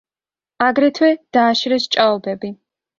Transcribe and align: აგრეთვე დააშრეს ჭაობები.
აგრეთვე 0.69 1.11
დააშრეს 1.39 1.89
ჭაობები. 1.99 2.57